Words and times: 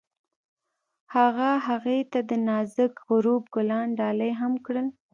هغه 1.15 1.49
هغې 1.67 1.99
ته 2.11 2.19
د 2.29 2.31
نازک 2.47 2.93
غروب 3.09 3.43
ګلان 3.55 3.87
ډالۍ 3.99 4.31
هم 4.41 4.53
کړل. 4.65 4.87